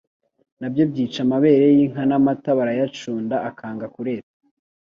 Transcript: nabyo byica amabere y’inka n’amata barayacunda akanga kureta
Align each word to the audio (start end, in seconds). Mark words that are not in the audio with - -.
nabyo 0.59 0.83
byica 0.91 1.19
amabere 1.25 1.65
y’inka 1.75 2.01
n’amata 2.09 2.49
barayacunda 2.59 3.35
akanga 3.49 3.85
kureta 3.93 4.33